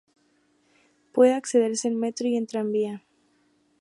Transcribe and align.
Puede 1.11 1.35
accederse 1.35 1.87
en 1.87 1.99
metro 1.99 2.27
y 2.27 2.35
en 2.35 2.47
tranvía. 2.47 3.05